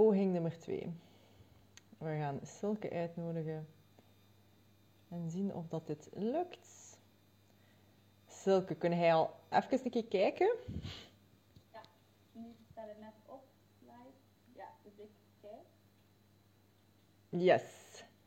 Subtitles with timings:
[0.00, 0.92] poging nummer 2.
[1.98, 3.68] We gaan Silke uitnodigen
[5.08, 6.98] en zien of dat dit lukt.
[8.26, 10.56] Silke, kun jij al even een keer kijken?
[11.72, 11.80] Ja,
[12.32, 13.42] nu staat het net op,
[13.80, 14.18] live.
[14.52, 15.10] Ja, dus ik
[15.40, 15.66] kijk.
[17.28, 17.62] Yes.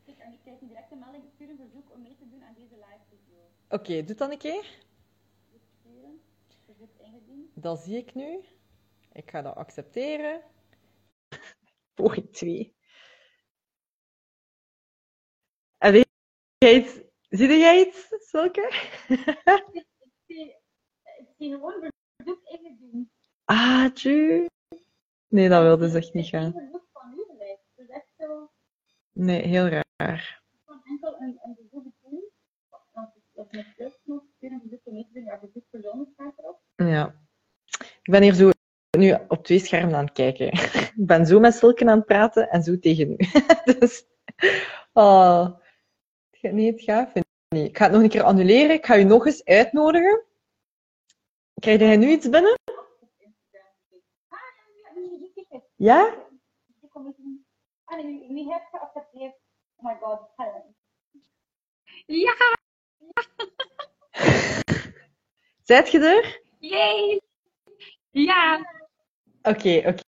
[0.04, 2.54] Ik, en ik krijg een directe melding, stuur een verzoek om mee te doen aan
[2.54, 3.40] deze live video.
[3.68, 4.78] Oké, doe dan een keer.
[6.64, 7.50] Verzoek ingediend.
[7.54, 8.44] Dat zie ik nu.
[9.12, 10.42] Ik ga dat accepteren.
[12.30, 12.76] 2.
[15.78, 16.08] En weet
[16.58, 17.00] jij iets?
[17.28, 18.68] Zie jij iets, Silke?
[19.08, 20.44] Ik zie,
[21.18, 23.08] ik zie gewoon verzoek ingediend.
[23.44, 24.46] ah, tju.
[25.28, 26.52] Nee, dat wilde ze echt Het niet gaan.
[26.54, 26.82] Het
[29.12, 29.66] Nee, heel
[29.96, 30.42] raar.
[30.64, 32.24] van enkel een, een verzoek doen.
[32.70, 35.24] Het op mijn plus nog, stuur een verzoek om mee te doen.
[35.24, 36.62] Ja, verzoek persoonlijk staat erop.
[36.76, 37.22] Ja.
[38.02, 38.50] Ik ben hier zo
[38.96, 40.46] nu op twee schermen aan het kijken.
[40.52, 43.16] Ik ben zo met Silke aan het praten en zo tegen u.
[43.78, 44.06] Dus,
[44.92, 45.48] oh.
[46.40, 47.24] Nee, het gaat niet.
[47.68, 48.70] Ik ga het nog een keer annuleren.
[48.70, 50.24] Ik ga u nog eens uitnodigen.
[51.60, 52.58] Krijg jij nu iets binnen?
[55.76, 56.14] Ja,
[58.28, 59.34] wie heeft geaccepteerd?
[59.76, 60.20] Oh my god.
[62.06, 62.34] Ja,
[65.62, 66.42] Zijt je er?
[66.58, 67.20] yay!
[68.10, 68.64] Ja,
[69.48, 70.02] Oké, oké.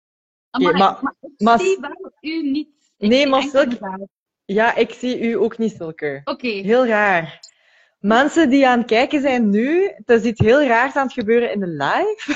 [1.36, 2.68] maar, ik zie wel u niet.
[2.96, 4.00] Ik Nee, maar.
[4.44, 6.20] Ja, ik zie u ook niet, Silke.
[6.24, 7.40] Oké, Heel raar.
[7.98, 11.60] Mensen die aan het kijken zijn nu, er iets heel raars aan het gebeuren in
[11.60, 12.34] de live.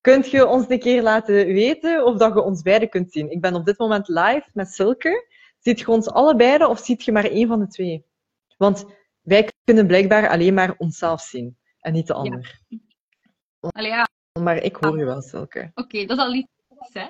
[0.00, 3.30] Kunt je ons een keer laten weten of dat je ons beiden kunt zien?
[3.30, 5.28] Ik ben op dit moment live met Silke.
[5.58, 8.04] Ziet je ons allebei of ziet je maar één van de twee?
[8.56, 8.84] Want
[9.22, 12.60] wij kunnen blijkbaar alleen maar onszelf zien en niet de ander.
[13.60, 14.08] Allee, ja,
[14.42, 15.70] Maar ik hoor je wel, Silke.
[15.74, 16.48] oké, dat is al iets,
[16.92, 17.06] hè?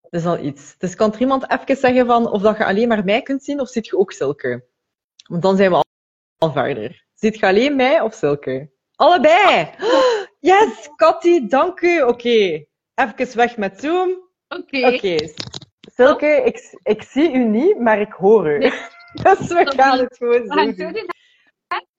[0.00, 0.76] Dat is al iets.
[0.78, 3.60] Dus kan er iemand even zeggen van of dat je alleen maar mij kunt zien
[3.60, 4.64] of ziet je ook Silke?
[5.28, 5.84] Want dan zijn we al,
[6.38, 7.06] al verder.
[7.14, 8.70] Ziet je alleen mij of Silke?
[8.94, 9.70] Allebei!
[10.40, 12.02] Yes, Cathy, dank u.
[12.02, 12.28] Oké,
[12.94, 14.08] even weg met Zoom.
[14.48, 15.16] Oké, Oké.
[15.94, 18.58] Silke, ik, ik zie u niet, maar ik hoor u.
[18.58, 18.70] Nee.
[19.22, 21.06] dus we gaan het gewoon doen.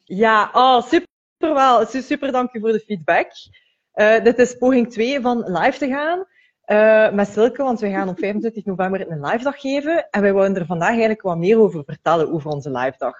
[0.04, 1.08] Ja, oh, super
[1.40, 1.86] wel.
[1.86, 3.32] Su- Super, dank u voor de feedback.
[3.94, 6.28] Eh, dit is poging 2 van live te gaan
[6.70, 10.10] eh, met Silke, want we gaan op 25 november een live dag geven.
[10.10, 13.16] En wij willen er vandaag eigenlijk wat meer over vertellen, over onze live dag.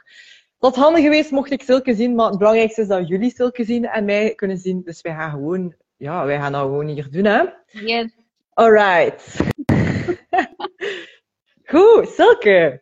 [0.60, 3.86] Dat handig geweest mocht ik Silke zien, maar het belangrijkste is dat jullie Silke zien
[3.86, 4.82] en mij kunnen zien.
[4.84, 7.44] Dus wij gaan gewoon, ja, wij gaan dat gewoon hier doen, hè.
[7.66, 8.12] Yes.
[8.54, 9.36] Alright.
[11.72, 12.82] Goed, Silke.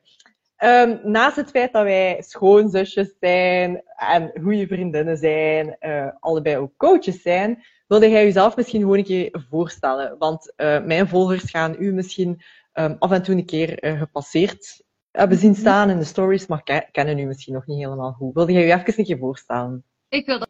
[0.58, 6.78] Ehm, naast het feit dat wij schoonzusjes zijn en goede vriendinnen zijn, eh, allebei ook
[6.78, 10.18] coaches zijn, wilde jij jezelf misschien gewoon een keer voorstellen?
[10.18, 14.84] Want eh, mijn volgers gaan u misschien ehm, af en toe een keer eh, gepasseerd
[15.12, 18.34] hebben zien staan in de stories, maar ke- kennen u misschien nog niet helemaal goed.
[18.34, 19.84] Wilde jij je even een keer voorstellen?
[20.10, 20.50] Ik wil dat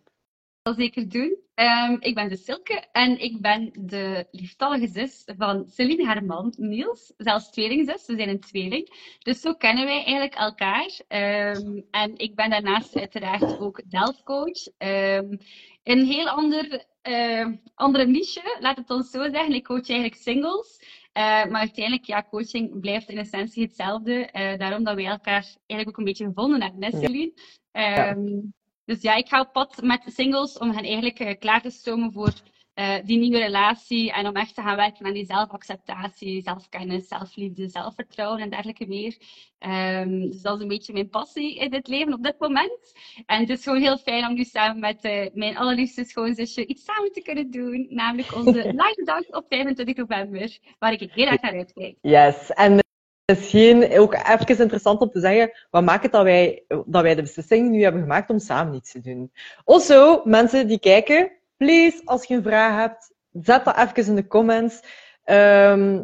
[0.62, 1.38] wel zeker doen.
[1.54, 6.54] Ehm, ik ben de Silke en ik ben de lieftallige zus van Celine, haar man
[6.58, 8.06] Niels, zelfs tweelingzus.
[8.06, 9.16] We zijn een tweeling.
[9.20, 11.00] Dus zo kennen wij eigenlijk elkaar.
[11.08, 14.68] Ehm, en ik ben daarnaast uiteraard ook delfcoach.
[14.78, 19.54] In een heel ander, eh, andere niche, laat het ons zo zeggen.
[19.54, 20.80] Ik coach eigenlijk singles.
[21.14, 24.26] Eh, maar uiteindelijk, ja, coaching blijft in essentie hetzelfde.
[24.26, 27.00] Eh, daarom dat wij elkaar eigenlijk ook een beetje gevonden hebben, hè, Ja.
[27.00, 27.34] Celine?
[27.72, 28.40] Ehm,
[28.86, 32.34] dus ja, ik ga op pad met singles om hen eigenlijk klaar te stomen voor
[32.78, 37.68] eh, die nieuwe relatie en om echt te gaan werken aan die zelfacceptatie, zelfkennis, zelfliefde,
[37.68, 39.18] zelfvertrouwen en dergelijke meer.
[39.60, 42.94] Ehm, dus dat is een beetje mijn passie in dit leven op dit moment.
[43.26, 46.84] En het is gewoon heel fijn om nu samen met eh, mijn allerliefste schoonzusje iets
[46.84, 51.42] samen te kunnen doen, namelijk onze live dag op 25 november, waar ik heel erg
[51.42, 51.98] naar uitkijk.
[52.02, 52.80] Yes, en
[53.26, 57.22] misschien ook even interessant om te zeggen, wat maakt het dat wij, dat wij de
[57.22, 59.32] beslissing nu hebben gemaakt om samen iets te doen?
[59.64, 64.28] Also, mensen die kijken, please, als je een vraag hebt, zet dat even in de
[64.28, 64.80] comments.
[65.24, 66.04] Ehm,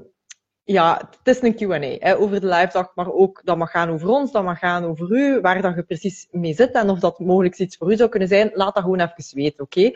[0.64, 3.90] ja, het is een Q&A hè, over de live dag, maar ook dat mag gaan
[3.90, 7.00] over ons, dat mag gaan over u, waar dat je precies mee zit en of
[7.00, 9.92] dat mogelijk iets voor u zou kunnen zijn, laat dat gewoon even weten, oké?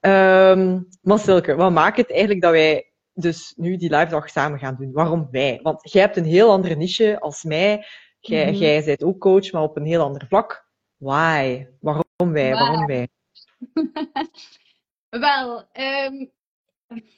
[0.00, 4.58] Ehm, maar Silke, wat maakt het eigenlijk dat wij dus nu die live dag samen
[4.58, 4.92] gaan doen.
[4.92, 5.60] Waarom wij?
[5.62, 7.86] Want jij hebt een heel andere niche als mij.
[8.20, 8.54] Jij, Mhm.
[8.60, 10.66] jij bent ook coach, maar op een heel ander vlak.
[10.96, 11.66] Why?
[11.80, 12.52] Waarom wij?
[12.52, 13.08] Waarom wij?
[15.10, 16.26] Wel, ehm,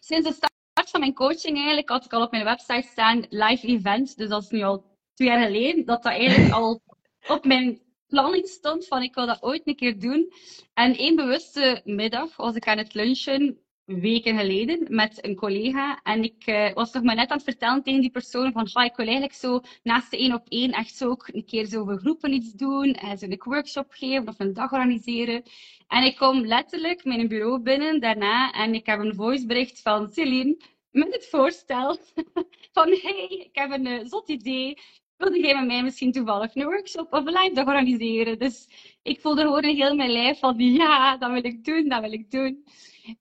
[0.00, 3.66] sinds de start van mijn coaching eigenlijk had ik al op mijn website staan live
[3.66, 4.16] event.
[4.16, 4.84] Dus dat is nu al
[5.14, 6.82] twee jaar geleden dat dat eigenlijk al
[7.28, 10.32] op mijn planning stond van ik wil dat ooit een keer doen.
[10.74, 13.60] En één bewuste middag was ik aan het lunchen
[13.98, 16.00] weken geleden met een collega.
[16.02, 18.84] En ik uh, was nog maar net aan het vertellen tegen die persoon van, ga
[18.84, 21.84] ik wil eigenlijk zo naast de één op één echt zo ook een keer zo
[21.84, 25.42] voor groepen iets doen, en zo een workshop geven of een dag organiseren.
[25.88, 30.56] En ik kom letterlijk mijn bureau binnen daarna en ik heb een voicebericht van Celine
[30.90, 31.96] met het voorstel
[32.74, 34.78] van, hey, ik heb een uh, zot idee.
[35.16, 38.38] Wilde jij met mij misschien toevallig een workshop of een live dag organiseren?
[38.38, 38.68] Dus
[39.02, 42.30] ik voelde gewoon heel mijn lijf van, ja, dat wil ik doen, dat wil ik
[42.30, 42.64] doen.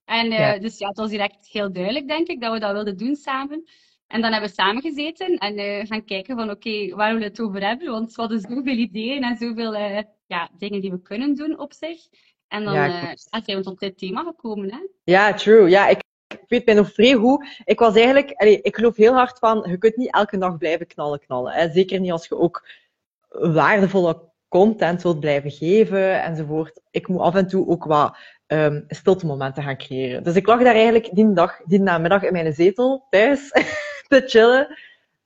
[0.06, 0.58] En uh, ja.
[0.58, 3.64] dus ja, het was direct heel duidelijk, denk ik, dat we dat wilden doen samen.
[4.08, 7.22] En dan hebben we samen gezeten en uh, gaan kijken van oké, okay, waar willen
[7.22, 7.92] we het over hebben?
[7.92, 11.74] Want we hadden zoveel ideeën en zoveel uh, ja, dingen die we kunnen doen op
[11.74, 12.08] zich.
[12.48, 14.72] En dan ja, zijn we tot dit thema gekomen.
[14.72, 14.88] Hè?
[15.04, 15.70] Ja, true.
[15.70, 17.46] Ja, ik, ik weet mij nog vrij goed.
[17.64, 20.88] Ik was eigenlijk, allee, ik geloof heel hard van, je kunt niet elke dag blijven
[20.88, 21.54] knallen, knallen.
[21.54, 21.72] Hè?
[21.72, 22.68] Zeker niet als je ook
[23.30, 26.82] waardevolle content wilt blijven geven enzovoort.
[26.92, 28.18] Ik moet af en toe ook wat
[28.48, 30.24] um, stilte momenten gaan creëren.
[30.24, 33.50] Dus ik lag daar eigenlijk die dag, die namiddag in mijn zetel thuis
[34.08, 34.78] te chillen.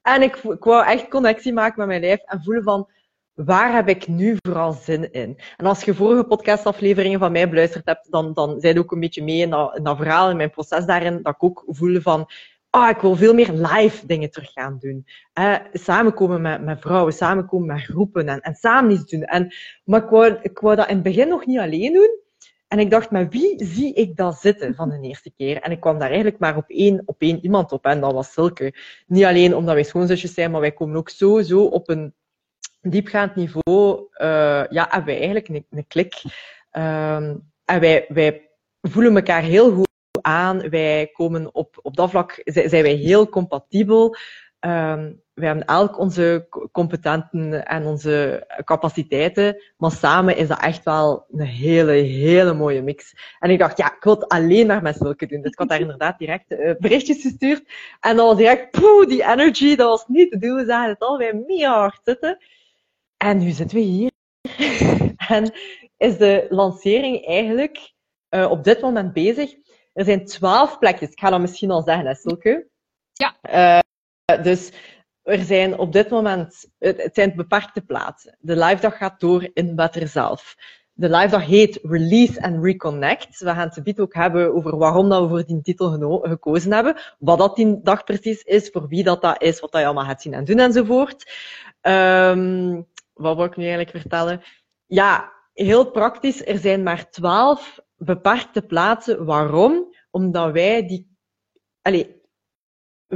[0.02, 2.90] En ik, ik wou echt connectie maken met mijn lijf en voelen van,
[3.34, 5.40] waar heb ik nu vooral zin in?
[5.58, 9.24] En als je vorige podcastafleveringen van mij beluisterd hebt, dan, dan zijn ook een beetje
[9.24, 9.50] mee in
[9.84, 12.30] dat verhaal, in mijn proces daarin, dat ik ook voelde van,
[12.74, 15.06] ah, ik wil veel meer live dingen terug gaan doen.
[15.34, 19.24] Eh, samenkomen met, met vrouwen, samenkomen met groepen en, en samen iets doen.
[19.24, 19.54] En,
[19.84, 22.22] maar ik wou, ik wou dat in het begin nog niet alleen doen.
[22.68, 25.62] En ik dacht, met wie zie ik dat zitten van de eerste keer?
[25.62, 28.34] En ik kwam daar eigenlijk maar op één, op één iemand op, en dat was
[28.34, 28.74] Silke.
[29.08, 32.14] Niet alleen omdat wij schoonzusjes zijn, maar wij komen ook sowieso op een
[32.82, 36.24] diepgaand niveau, uh, ja, hebben wij eigenlijk een, een klik.
[36.72, 38.50] Um, en wij, wij
[38.82, 39.92] voelen elkaar heel goed
[40.24, 40.70] aan.
[40.70, 44.16] Wij komen op, op dat vlak, zijn wij heel compatibel.
[44.60, 51.26] Um, wij hebben elk onze competenten en onze capaciteiten, maar samen is dat echt wel
[51.32, 53.14] een hele, hele mooie mix.
[53.40, 55.42] En ik dacht, ja, ik wil het alleen maar met zulke doen.
[55.42, 57.64] Dus ik had daar inderdaad direct uh, berichtjes gestuurd.
[58.00, 60.56] En dat was direct, poeh, die energy, dat was niet te doen.
[60.56, 62.38] We zagen het al bij mega hard zitten.
[63.18, 64.12] En nu zitten we hier.
[65.28, 65.54] en
[65.98, 67.94] is de lancering eigenlijk
[68.30, 69.56] uh, op dit moment bezig.
[69.94, 71.10] Er zijn twaalf plekjes.
[71.10, 72.68] Ik ga dat misschien al zeggen, hè, Silke.
[73.14, 73.36] Ja.
[74.26, 74.72] Uh, dus
[75.24, 78.38] er zijn op dit moment, het, zijn beperkte plaatsen.
[78.40, 80.56] De live dag gaat door in Better zelf.
[80.94, 83.40] De live dag heet Release and Reconnect.
[83.40, 86.96] We gaan het ook hebben over waarom dat we voor die titel gekozen hebben.
[87.20, 90.06] Wat dat die dag precies is, voor wie dat, dat is, wat dat je allemaal
[90.06, 91.32] gaat zien en doen enzovoort.
[91.82, 94.42] Um, wat wil ik nu eigenlijk vertellen?
[94.86, 96.46] Ja, heel praktisch.
[96.46, 99.26] Er zijn maar twaalf beperkte plaatsen.
[99.26, 99.96] Waarom?
[100.12, 101.18] Omdat wij die...
[101.82, 102.08] Allez,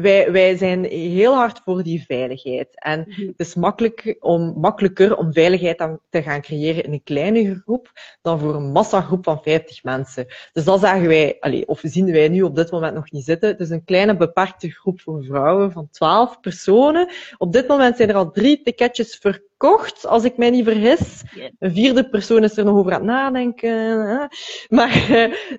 [0.01, 2.67] wij, wij zijn heel hard voor die veiligheid.
[2.73, 3.27] En mhm.
[3.27, 7.91] het is makkelijk om, makkelijker om veiligheid te gaan creëren in een kleine groep
[8.21, 10.25] dan voor een massagroep van 50 mensen.
[10.53, 13.49] Dus dat zagen wij, allez, of zien wij nu op dit moment nog niet zitten.
[13.49, 17.09] Het is een kleine beperkte groep voor vrouwen van 12 personen.
[17.37, 21.23] Op dit moment zijn er al drie ticketjes verkocht, als ik mij niet vergis.
[21.59, 24.29] Een vierde persoon is er nog over aan het nadenken.
[24.69, 25.07] Maar,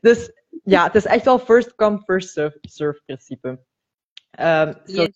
[0.01, 0.31] dus
[0.65, 3.59] ja, het is echt wel first come, first serve, serve principe.
[4.41, 5.09] Um, yes.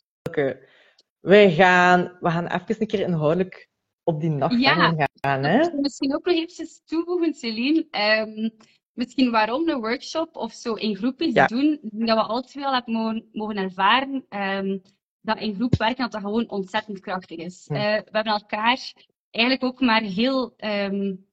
[1.21, 3.69] Wij gaan, we gaan even een keer inhoudelijk
[4.03, 4.95] op die nacht ja.
[5.21, 5.45] gaan.
[5.45, 5.73] Hè?
[5.81, 7.87] Misschien ook nog eventjes toevoegen, Celine.
[7.91, 8.57] Um,
[8.93, 11.47] misschien waarom een workshop of zo in groep iets ja.
[11.47, 11.79] doen.
[11.83, 14.83] Dat we altijd wel hebben mogen, mogen ervaren um,
[15.21, 17.67] dat in groep werken dat dat gewoon ontzettend krachtig is.
[17.69, 18.93] Uh, we hebben elkaar
[19.31, 21.27] eigenlijk ook maar heel um,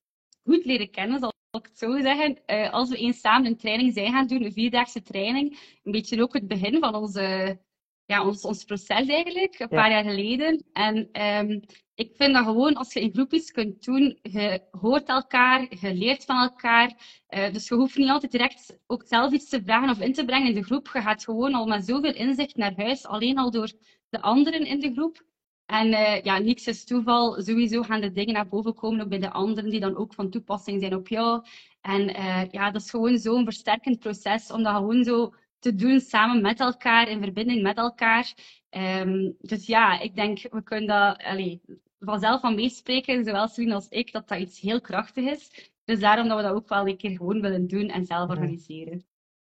[0.43, 2.37] goed leren kennen, zal ik het zo zeggen.
[2.47, 6.21] Uh, als we eens samen een training zijn gaan doen, een vierdaagse training, een beetje
[6.21, 7.59] ook het begin van onze
[8.09, 10.63] ja, ons, ons proces eigenlijk, een paar jaar geleden.
[10.73, 11.61] En um,
[11.95, 16.25] ik vind dat gewoon, als je in groepjes kunt doen, je hoort elkaar, je leert
[16.25, 16.93] van elkaar.
[17.29, 20.25] Uh, dus je hoeft niet altijd direct ook zelf iets te vragen of in te
[20.25, 20.89] brengen in de groep.
[20.93, 23.71] Je gaat gewoon al met zoveel inzicht naar huis, alleen al door
[24.09, 25.23] de anderen in de groep.
[25.65, 27.41] En uh, ja, niks is toeval.
[27.41, 30.29] Sowieso gaan de dingen naar boven komen ook bij de anderen die dan ook van
[30.29, 31.45] toepassing zijn op jou.
[31.81, 35.99] En uh, ja, dat is gewoon zo'n versterkend proces, om dat gewoon zo te doen
[35.99, 38.33] samen met elkaar, in verbinding met elkaar.
[38.69, 41.61] Um, dus ja, ik denk, we kunnen dat allee,
[41.99, 45.71] vanzelf van meespreken, zowel Celine als ik, dat dat iets heel krachtig is.
[45.85, 49.05] Dus daarom dat we dat ook wel een keer gewoon willen doen en zelf organiseren.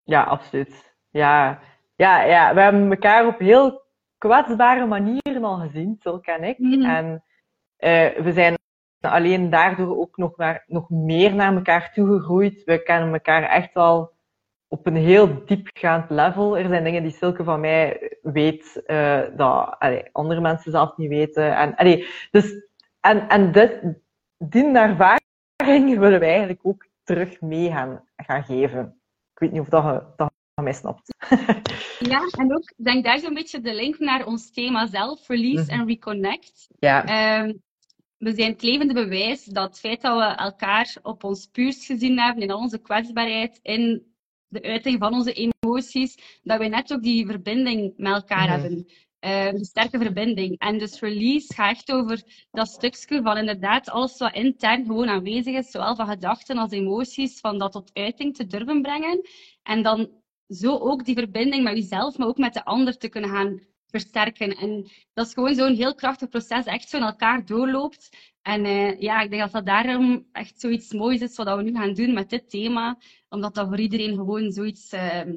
[0.05, 0.95] Ja, absoluut.
[1.11, 1.61] Ja,
[1.97, 2.55] ja, ja.
[2.55, 3.83] we hebben elkaar op heel
[4.19, 6.59] kwetsbare manieren al gezien, Silke en ik.
[6.59, 7.25] Mm En
[7.79, 8.57] uh, we zijn
[9.01, 12.65] alleen daardoor ook nog, maar, nog meer naar elkaar toegegroeid.
[12.65, 14.13] We kennen elkaar echt al
[14.69, 16.59] op een heel diepgaand level.
[16.59, 21.09] Er zijn dingen die Silke van mij weet, uh, dat allee, andere mensen zelf niet
[21.09, 21.57] weten.
[21.57, 22.55] En, allee, dus,
[23.01, 23.81] en, en dit,
[24.39, 29.01] die ervaring willen wij eigenlijk ook terug mee gaan, gaan geven.
[29.33, 30.33] Ik weet niet of dat dat
[30.63, 31.15] mij snapt.
[31.99, 35.81] Ja, en ook, denk daar zo'n beetje de link naar ons thema zelf, release Mhm.
[35.81, 36.69] en reconnect.
[36.79, 37.53] Ja, Ehm,
[38.17, 42.19] we zijn het levende bewijs dat het feit dat we elkaar op ons puurst gezien
[42.19, 44.13] hebben, in al onze kwetsbaarheid, in
[44.49, 48.61] de uiting van onze emoties, dat wij net ook die verbinding met elkaar Mhm.
[48.61, 48.87] hebben.
[49.57, 50.59] Die sterke verbinding.
[50.59, 55.55] En dus release gaat echt over dat stukje van inderdaad alles wat intern gewoon aanwezig
[55.57, 59.21] is, zowel van gedachten als emoties, van dat tot uiting te durven brengen.
[59.63, 60.11] En dan
[60.49, 63.61] zo ook die verbinding met jezelf, maar ook met de ander te kunnen gaan
[63.91, 64.57] versterken.
[64.57, 68.09] En dat is gewoon zo'n heel krachtig proces, dat echt zo in elkaar doorloopt.
[68.43, 71.75] En eh, ja, ik denk dat dat daarom echt zoiets moois is wat we nu
[71.75, 72.99] gaan doen met dit thema.
[73.29, 75.35] Omdat dat voor iedereen gewoon zoiets, ehm,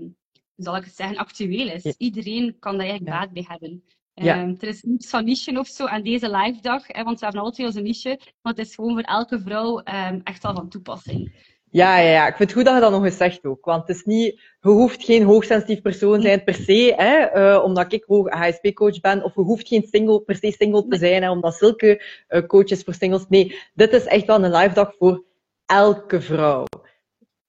[0.55, 1.83] zal ik het zeggen, actueel is.
[1.83, 1.93] Ja.
[1.97, 3.19] Iedereen kan daar eigenlijk Ja.
[3.19, 3.83] baat bij hebben.
[4.13, 4.35] Ja.
[4.41, 7.25] Ehm, er is niets van niche of zo aan deze live dag, hè, want we
[7.25, 8.19] hebben alle twee onze niche.
[8.41, 11.31] Maar het is gewoon voor elke vrouw ehm, echt wel van toepassing.
[11.73, 13.65] Ja, ja, ja, ik vind het goed dat je dat nog eens zegt ook.
[13.65, 17.93] Want het is niet, je hoeft geen hoogsensitief persoon zijn per se, hè, eh, omdat
[17.93, 21.31] ik hoog HSP-coach ben, of je hoeft geen single, per se single te zijn, hè,
[21.31, 23.25] omdat zulke eh, coaches voor singles.
[23.29, 25.23] Nee, dit is echt wel een live dag voor
[25.65, 26.65] elke vrouw.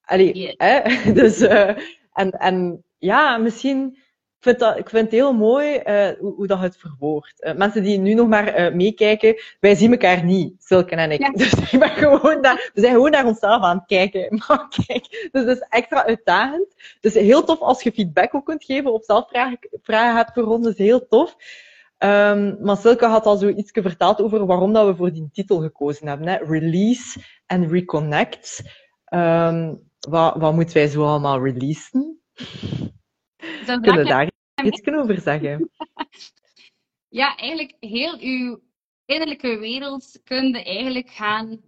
[0.01, 0.81] Allee, hè?
[1.21, 1.77] Dus, eh,
[2.13, 3.97] en, en ja, misschien,
[4.43, 7.41] vind, dat, ik vind het heel mooi eh, hoe, hoe dat het verwoordt.
[7.41, 11.19] Eh, mensen die nu nog maar eh, meekijken, wij zien elkaar niet, Silke en ik.
[11.19, 11.31] Ja.
[11.43, 14.27] Dus ik ben gewoon naar, we zijn gewoon naar onszelf aan het kijken.
[14.47, 16.75] Maar kijk, dus dat is extra uitdagend.
[17.01, 20.67] Dus heel tof als je feedback ook kunt geven op zelfvragen vragen hebt voor ons,
[20.67, 21.35] is heel tof.
[21.97, 26.07] Ehm, maar Silke had al zoiets verteld over waarom dat we voor die titel gekozen
[26.07, 26.27] hebben.
[26.27, 26.35] Hè?
[26.35, 28.61] Release en Reconnect.
[29.05, 29.73] Ehm,
[30.09, 32.19] wat, wat moeten wij zo allemaal releasen?
[33.81, 34.32] Kunnen daar
[34.63, 35.69] iets over zeggen?
[37.13, 38.59] Ja, eigenlijk heel uw
[39.05, 41.61] innerlijke wereld kun je eigenlijk gaan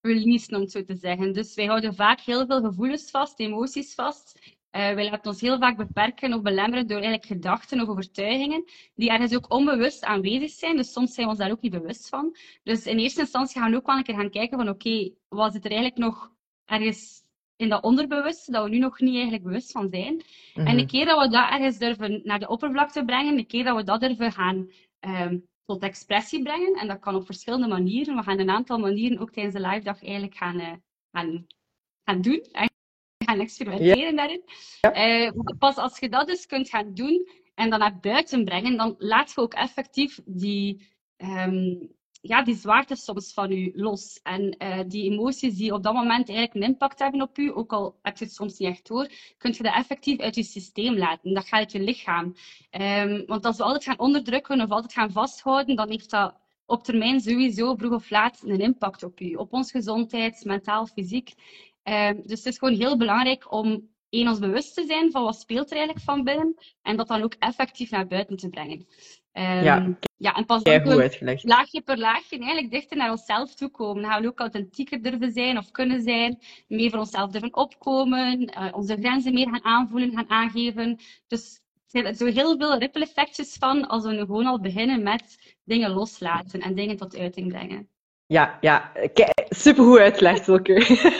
[0.00, 1.32] releasen, om het zo te zeggen.
[1.32, 4.38] Dus wij houden vaak heel veel gevoelens vast, emoties vast.
[4.70, 9.10] Eh, wij laten ons heel vaak beperken of belemmeren door eigenlijk gedachten of overtuigingen, die
[9.10, 10.76] ergens ook onbewust aanwezig zijn.
[10.76, 12.36] Dus soms zijn we ons daar ook niet bewust van.
[12.62, 15.52] Dus in eerste instantie gaan we ook wel een keer gaan kijken van oké, wat
[15.52, 16.30] zit er eigenlijk nog
[16.64, 17.21] ergens
[17.62, 20.22] in dat onderbewuste, dat we nu nog niet eigenlijk bewust van zijn.
[20.54, 20.78] En Mhm.
[20.78, 23.84] een keer dat we dat ergens durven naar de oppervlakte brengen, een keer dat we
[23.84, 28.16] dat durven gaan ehm, tot expressie brengen, en dat kan op verschillende manieren.
[28.16, 30.72] We gaan een aantal manieren ook tijdens de live dag eigenlijk gaan, eh,
[31.12, 31.46] gaan,
[32.04, 32.46] gaan doen.
[32.52, 32.70] En
[33.24, 34.42] gaan experimenteren daarin.
[34.80, 38.94] Eh, pas als je dat dus kunt gaan doen en dan naar buiten brengen, dan
[38.98, 41.74] laat je ook effectief die, ehm,
[42.22, 44.20] ja, die zwaarte soms van u los.
[44.22, 47.72] En eh, die emoties die op dat moment eigenlijk een impact hebben op u, ook
[47.72, 50.96] al heb je het soms niet echt door, kun je dat effectief uit je systeem
[50.96, 51.34] laten.
[51.34, 52.34] Dat gaat uit je lichaam.
[52.70, 56.84] Ehm, want als we altijd gaan onderdrukken of altijd gaan vasthouden, dan heeft dat op
[56.84, 59.34] termijn sowieso vroeg of laat een impact op u.
[59.34, 61.34] Op onze gezondheid, mentaal, fysiek.
[61.82, 65.40] Ehm, dus het is gewoon heel belangrijk om één, ons bewust te zijn van wat
[65.40, 68.86] speelt er eigenlijk van binnen en dat dan ook effectief naar buiten te brengen.
[69.32, 71.10] Ehm, Ja, ja, en pas dan
[71.42, 74.02] laagje per laagje eigenlijk dichter naar onszelf toe komen.
[74.02, 78.46] Dan gaan we ook authentieker durven zijn of kunnen zijn, meer voor onszelf durven opkomen,
[78.46, 81.00] eh, onze grenzen meer gaan aanvoelen, gaan aangeven.
[81.26, 81.60] Dus
[81.90, 85.56] er zijn zo heel veel ripple effectjes van als we nu gewoon al beginnen met
[85.64, 87.88] dingen loslaten en dingen tot uiting brengen.
[88.26, 88.92] Ja, ja,
[89.48, 90.74] supergoed uitgelegd, Silke.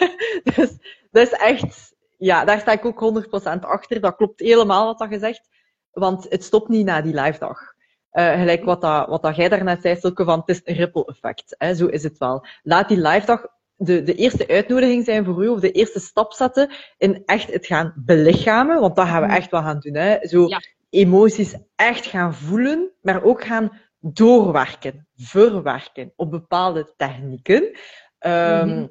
[0.54, 0.78] dus
[1.11, 4.00] dat is echt, ja, daar sta ik ook 100% achter.
[4.00, 5.49] Dat klopt helemaal wat dat gezegd.
[5.90, 7.72] Want het stopt niet na die live dag.
[8.12, 11.04] Eh, gelijk wat, dat, wat dat jij daarnet zei, Silke, van het is een ripple
[11.07, 11.54] effect.
[11.59, 12.47] Hè, zo is het wel.
[12.62, 16.33] Laat die live dag de, de eerste uitnodiging zijn voor u, of de eerste stap
[16.33, 18.81] zetten in echt het gaan belichamen.
[18.81, 19.95] Want dat gaan we echt wel gaan doen.
[19.95, 20.16] Hè.
[20.26, 20.61] Zo Ja.
[20.90, 27.71] emoties echt gaan voelen, maar ook gaan doorwerken, verwerken op bepaalde technieken.
[28.19, 28.87] ehm, Mhm.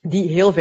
[0.00, 0.52] Die heel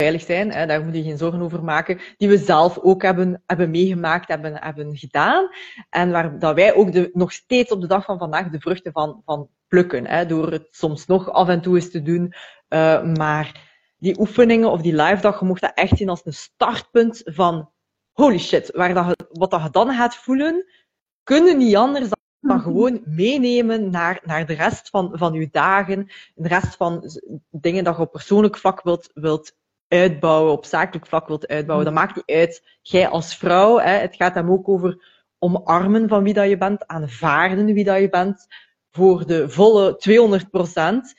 [0.00, 3.42] veilig zijn, hè, daar moet je geen zorgen over maken, die we zelf ook hebben,
[3.46, 5.48] hebben meegemaakt, hebben, hebben gedaan.
[5.90, 8.92] En waar dat wij ook de, nog steeds op de dag van vandaag de vruchten
[8.92, 10.06] van, van plukken.
[10.06, 12.34] Hè, door het soms nog af en toe eens te doen.
[12.68, 16.32] Eh, maar die oefeningen of die live dag, je mocht dat echt zien als een
[16.32, 17.70] startpunt van
[18.12, 20.64] holy shit, waar dat, wat dat je dan gaat voelen,
[21.22, 26.10] kunnen niet anders dan, dan gewoon meenemen naar, naar de rest van, van je dagen,
[26.34, 27.10] de rest van
[27.50, 29.58] dingen dat je op persoonlijk vlak wilt, wilt
[29.90, 31.86] uitbouwen, op zakelijk vlak wilt uitbouwen.
[31.86, 32.78] Dat maakt niet uit.
[32.82, 35.04] Jij als vrouw, hè, het gaat hem ook over
[35.38, 38.46] omarmen van wie dat je bent, aanvaarden wie dat je bent,
[38.90, 41.14] voor de volle 200 procent.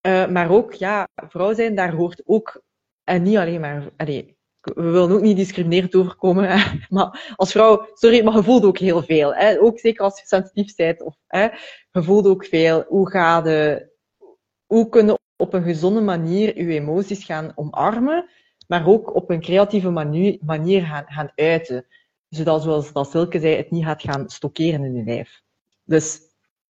[0.00, 2.62] Eh, maar ook, ja, vrouw zijn, daar hoort ook,
[3.04, 7.88] en niet alleen maar, allee, we willen ook niet discriminerend overkomen, hè, maar als vrouw,
[7.92, 9.34] sorry, maar je voelt ook heel veel.
[9.34, 11.48] Hè, ook zeker als je sensitief bent, of, hè,
[11.90, 12.84] je voelt ook veel.
[12.88, 13.90] Hoe ga je,
[14.66, 18.28] hoe kunnen op een gezonde manier je emoties gaan omarmen,
[18.68, 21.86] maar ook op een creatieve manier, manier gaan, gaan uiten.
[22.28, 25.42] zodat, zoals dat Silke zei, het niet gaat gaan stockeren in je lijf.
[25.84, 26.20] Dus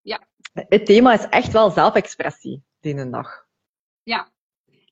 [0.00, 0.26] Ja.
[0.52, 3.46] het thema is echt wel zelfexpressie, die dag.
[4.02, 4.30] Ja.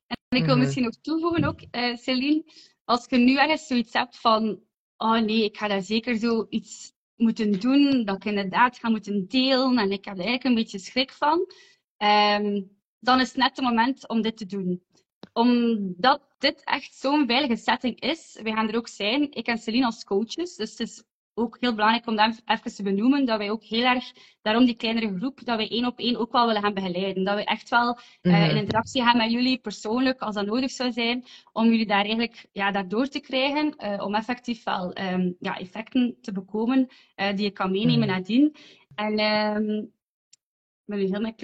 [0.07, 0.63] En ik wil Mhm.
[0.63, 2.43] misschien nog toevoegen ook, eh Celine,
[2.85, 4.59] als je nu ergens zoiets hebt van,
[4.97, 9.27] oh nee, ik ga daar zeker zo iets moeten doen, dat ik inderdaad ga moeten
[9.27, 11.51] delen en ik heb er eigenlijk een beetje schrik van,
[11.97, 12.61] ehm,
[13.01, 14.83] dan is het net het moment om dit te doen.
[15.33, 19.85] Omdat dit echt zo'n veilige setting is, wij gaan er ook zijn, ik en Celine
[19.85, 21.03] als coaches, dus het is
[21.33, 24.75] ook heel belangrijk om dat even te benoemen, dat wij ook heel erg, daarom die
[24.75, 27.23] kleinere groep, dat wij één op één ook wel willen gaan begeleiden.
[27.23, 28.35] Dat we echt wel Mhm.
[28.49, 32.45] in interactie gaan met jullie persoonlijk, als dat nodig zou zijn, om jullie daar eigenlijk
[32.51, 37.43] ja, daardoor te krijgen, eh, om effectief wel ehm, ja, effecten te bekomen eh, die
[37.43, 38.17] je kan meenemen Mhm.
[38.17, 38.55] nadien.
[38.95, 39.69] En ehm
[40.83, 41.35] ik ben nu heel mijn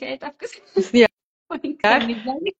[0.00, 0.34] even.
[1.60, 2.54] Ik niet.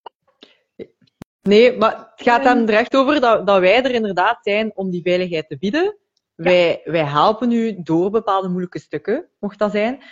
[1.42, 2.56] Nee, maar het gaat Ehm.
[2.56, 5.98] hem er echt over dat, dat wij er inderdaad zijn om die veiligheid te bieden.
[6.34, 10.02] Wij, wij helpen u door bepaalde moeilijke stukken, mocht dat zijn.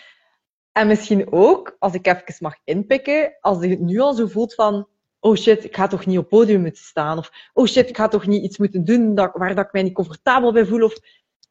[0.73, 4.55] En misschien ook, als ik even mag inpikken, als je het nu al zo voelt
[4.55, 4.89] van,
[5.21, 8.09] oh shit, ik ga toch niet op podium moeten staan, of oh shit, ik ga
[8.09, 10.95] toch niet iets moeten doen dat, waar dat ik mij niet comfortabel bij voel, of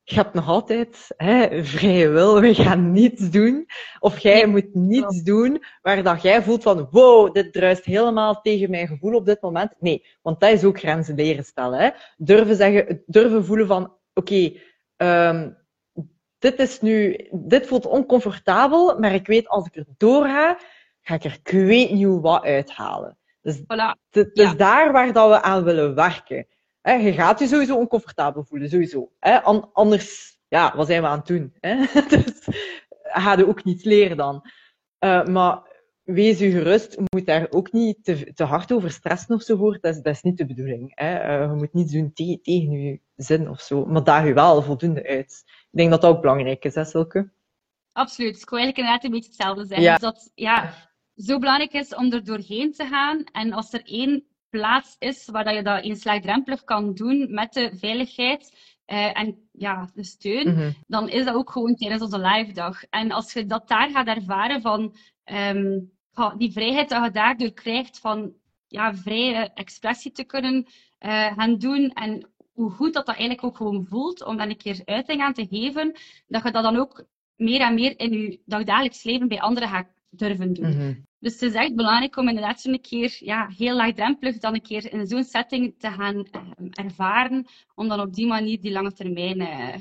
[0.03, 3.65] je hebt nog altijd hè, vrije wil, we gaan niets doen.
[3.99, 8.69] Of jij moet niets doen waar dat jij voelt van, wow, dit druist helemaal tegen
[8.69, 9.73] mijn gevoel op dit moment.
[9.79, 11.79] Nee, want dat is ook grenzen leren stellen.
[11.79, 11.89] Hè.
[12.17, 14.51] Durven zeggen, durven voelen van, oké,
[14.97, 15.49] ehm,
[16.39, 20.57] dit is nu, dit voelt oncomfortabel, maar ik weet als ik er doorga,
[21.01, 23.17] ga ik er ik weet niet wat uithalen.
[23.41, 23.65] Dus Voilà.
[23.65, 24.53] het het is Ja.
[24.53, 26.47] daar waar dat we aan willen werken.
[26.81, 29.11] Hè, je gaat je sowieso oncomfortabel voelen, sowieso.
[29.19, 29.41] Hè?
[29.41, 31.53] An- anders, ja, wat zijn we aan het doen?
[31.59, 31.75] Hè?
[32.09, 32.47] dus
[33.03, 34.49] ga je ook niet leren dan.
[34.99, 35.69] Eh, maar
[36.03, 39.57] wees u gerust, je moet daar ook niet te, te hard over stressen of zo
[39.57, 39.77] voor.
[39.81, 40.91] Dat is, dat is niet de bedoeling.
[40.95, 41.15] Hè?
[41.15, 43.85] Eh, je moet niets doen te- tegen je zin of zo.
[43.85, 45.43] Maar daag je wel voldoende uit.
[45.45, 47.29] Ik denk dat dat ook belangrijk is, hè, Silke?
[47.91, 48.41] Absoluut.
[48.41, 49.85] Ik wou eigenlijk inderdaad een beetje hetzelfde zeggen.
[49.85, 49.93] Ja.
[49.93, 50.73] Dus dat ja,
[51.15, 53.23] zo belangrijk is om er doorheen te gaan.
[53.23, 57.53] En als er één plaats is waar dat je dat eens laagdrempelig kan doen met
[57.53, 58.51] de veiligheid
[58.85, 60.71] eh, en ja, de steun, Mhm.
[60.87, 62.83] dan is dat ook gewoon tijdens onze live dag.
[62.89, 65.79] En als je dat daar gaat ervaren van ehm,
[66.37, 68.33] die vrijheid dat je daardoor krijgt van
[68.67, 70.65] ja, vrije expressie te kunnen
[70.97, 74.57] eh, gaan doen en hoe goed dat dat eigenlijk ook gewoon voelt om dan een
[74.57, 75.91] keer uiting aan te geven,
[76.27, 79.87] dat je dat dan ook meer en meer in je dagdagelijks leven bij anderen gaat
[80.11, 80.69] durven doen.
[80.69, 80.93] Mhm.
[81.19, 84.93] Dus het is echt belangrijk om inderdaad zo'n keer ja, heel laagdrempelig dan een keer
[84.93, 87.45] in zo'n setting te gaan ehm, ervaren,
[87.75, 89.75] om dan op die manier die lange termijn eh,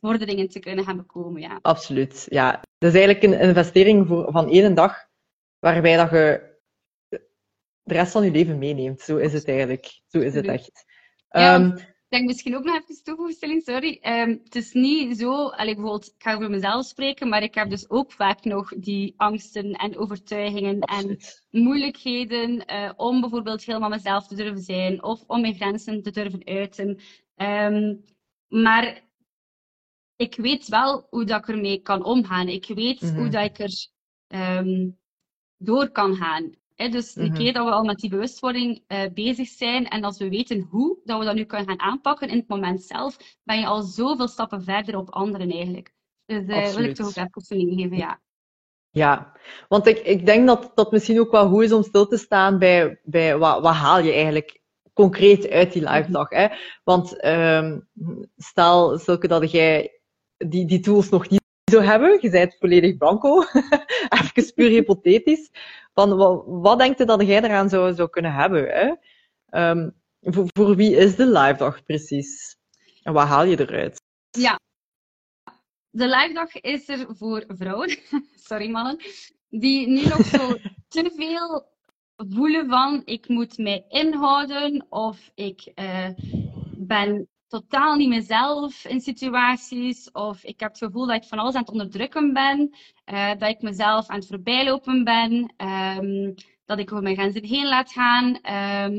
[0.00, 1.40] vorderingen te kunnen gaan bekomen.
[1.40, 1.58] Ja.
[1.62, 2.50] Absoluut, ja.
[2.78, 5.08] Dat is eigenlijk een investering voor, van één dag,
[5.58, 6.52] waarbij dat je
[7.82, 9.00] de rest van je leven meeneemt.
[9.00, 10.00] Zo is het eigenlijk.
[10.06, 10.84] Zo is het echt.
[11.28, 11.78] Ja, Ehm,
[12.14, 13.98] denk misschien ook nog even toevoegen, Celine, sorry.
[14.00, 17.70] Ehm, het is niet zo, allee, bijvoorbeeld, ik ga over mezelf spreken, maar ik heb
[17.70, 21.18] dus ook vaak nog die angsten en overtuigingen en
[21.50, 26.44] moeilijkheden eh, om bijvoorbeeld helemaal mezelf te durven zijn of om mijn grenzen te durven
[26.46, 26.98] uiten.
[27.36, 27.96] Ehm,
[28.48, 29.02] maar
[30.16, 32.48] ik weet wel hoe dat ik ermee kan omgaan.
[32.48, 33.16] Ik weet Mhm.
[33.16, 33.88] hoe dat ik er
[34.26, 34.90] ehm,
[35.56, 36.52] door kan gaan.
[36.76, 37.34] Dus een Mhm.
[37.34, 40.98] keer dat we al met die bewustwording eh, bezig zijn en als we weten hoe
[41.04, 44.28] dat we dat nu kunnen gaan aanpakken in het moment zelf, ben je al zoveel
[44.28, 45.92] stappen verder op anderen eigenlijk.
[46.26, 48.20] Dus eh, wil ik toch ook even een geven, ja.
[48.90, 49.32] Ja,
[49.68, 52.58] want ik, ik denk dat dat misschien ook wel goed is om stil te staan
[52.58, 54.60] bij, bij wat, wat haal je eigenlijk
[54.92, 56.28] concreet uit die live dag.
[56.28, 56.46] Hè?
[56.84, 57.80] Want ehm,
[58.36, 60.00] stel, zulke dat jij
[60.36, 63.42] die, die tools nog niet zou hebben, je bent volledig blanco,
[64.32, 65.50] even puur hypothetisch,
[65.94, 68.68] van wat, wat denkt je dat jij eraan zou, zou kunnen hebben?
[68.68, 68.94] Hè?
[69.48, 72.56] Ehm, voor, voor wie is de live dag precies?
[73.02, 74.00] En wat haal je eruit?
[74.30, 74.60] Ja.
[75.90, 77.98] De live dag is er voor vrouwen,
[78.48, 79.00] sorry mannen,
[79.48, 80.56] die nu nog zo
[80.88, 81.72] te veel
[82.16, 86.08] voelen van ik moet mij inhouden of ik eh,
[86.76, 87.28] ben
[87.60, 91.60] totaal niet mezelf in situaties of ik heb het gevoel dat ik van alles aan
[91.60, 96.32] het onderdrukken ben, eh, dat ik mezelf aan het voorbijlopen ben, ehm,
[96.64, 98.40] dat ik over mijn grenzen heen laat gaan.
[98.40, 98.94] Ehm,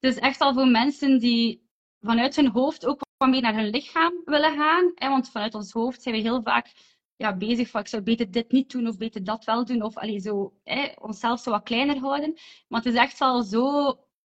[0.00, 1.68] het is echt al voor mensen die
[2.00, 4.92] vanuit hun hoofd ook wat meer naar hun lichaam willen gaan.
[5.10, 6.72] Want vanuit ons hoofd zijn we heel vaak
[7.16, 9.82] ja, bezig van ik zou beter dit niet doen of beter dat wel doen.
[9.82, 12.34] Of allee, zo, hè, onszelf zo wat kleiner houden.
[12.68, 13.96] Maar het is echt wel zo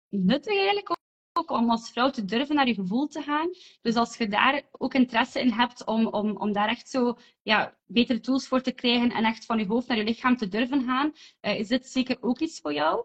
[0.10, 1.02] nuttig eigenlijk
[1.34, 3.50] ook, om als vrouw te durven naar je gevoel te gaan.
[3.82, 7.74] Dus als je daar ook interesse in hebt om, om, om daar echt zo ja,
[7.86, 10.84] betere tools voor te krijgen en echt van je hoofd naar je lichaam te durven
[10.84, 13.04] gaan, eh, is dit zeker ook iets voor jou.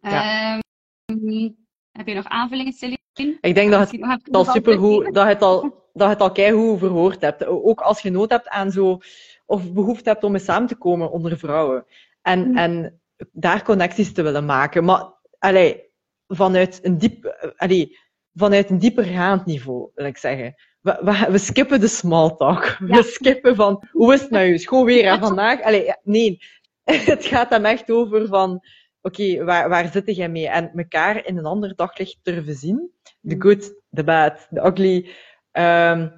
[0.00, 0.60] Ja.
[1.06, 1.50] Ehm,
[1.90, 3.38] heb je nog aanvullingen, Celine?
[3.40, 5.60] Ik denk dat het nog even al supergoed dat je het al,
[5.92, 7.46] dat je het al keihard verhoord hebt.
[7.46, 8.98] Ook als je nood hebt aan zo,
[9.46, 11.86] of behoefte hebt om eens samen te komen onder vrouwen.
[12.22, 12.56] En, Mm.
[12.56, 13.00] en
[13.32, 14.84] daar connecties te willen maken.
[14.84, 15.87] Maar, allee,
[16.28, 17.98] vanuit een diep, eh, allee,
[18.34, 20.54] vanuit een diepergaand niveau, wil ik zeggen.
[20.80, 22.76] We, we, we skippen de small talk.
[22.78, 25.62] We skippen van, hoe is het met je school weer en vandaag?
[25.62, 26.38] Allee, nee,
[26.84, 28.60] het gaat hem echt over van,
[29.02, 30.48] oké, waar, waar zit jij mee?
[30.48, 32.90] En elkaar in een ander daglicht durven zien.
[33.22, 33.42] The Mm.
[33.42, 35.10] good, the bad, the ugly.
[35.50, 36.08] Ehm,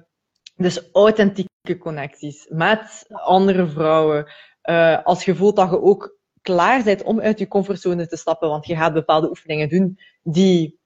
[0.55, 4.31] dus authentieke connecties met andere vrouwen.
[4.61, 8.49] Eh, als je voelt dat je ook klaar bent om uit je comfortzone te stappen,
[8.49, 10.79] want je gaat bepaalde oefeningen doen die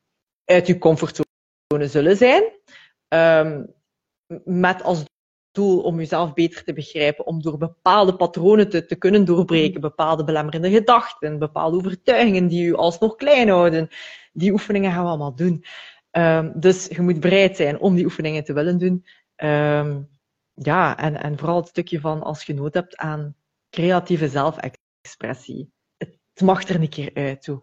[0.46, 2.44] uit je comfortzone zullen zijn.
[3.08, 3.64] Ehm,
[4.44, 5.04] met als
[5.52, 10.24] doel om jezelf beter te begrijpen, om door bepaalde patronen te, te kunnen doorbreken, bepaalde
[10.24, 13.88] belemmerende gedachten, bepaalde overtuigingen die je alsnog klein houden.
[14.34, 15.66] Die oefeningen gaan we allemaal doen.
[16.12, 19.06] Ehm, dus je moet bereid zijn om die oefeningen te willen doen.
[19.36, 20.02] Ehm,
[20.54, 23.36] ja, en, en vooral het stukje van als je nood hebt aan
[23.70, 24.28] creatieve
[25.06, 25.72] zelfexpressie.
[25.98, 27.44] Het mag er een keer uit.
[27.44, 27.62] Zo.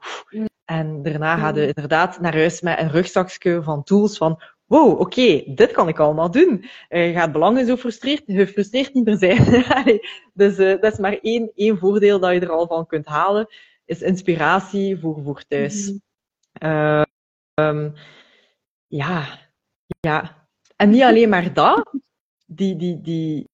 [0.64, 5.42] En daarna ga je inderdaad naar huis met een rugzakje van tools van wow, oké,
[5.54, 6.64] dit kan ik allemaal doen.
[6.88, 9.64] Eh, je gaat belangen zo frustreerd, gefrustreerd niet meer zijn.
[9.76, 10.00] Allee,
[10.32, 13.48] dus eh, dat is maar één, één voordeel dat je er al van kunt halen,
[13.84, 15.88] is inspiratie voor, voor thuis.
[15.88, 15.98] Mhm.
[16.52, 17.02] Eh,
[17.54, 17.90] ehm,
[18.86, 19.38] ja,
[20.00, 20.46] ja.
[20.76, 21.94] En niet alleen maar dat,
[22.46, 23.48] die, die, die,